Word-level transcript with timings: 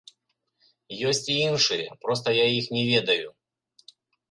Ёсць 1.09 1.21
і 1.33 1.35
іншыя, 1.49 1.97
проста 2.07 2.27
я 2.39 2.49
іх 2.57 2.73
не 2.79 2.83
ведаю. 2.91 3.29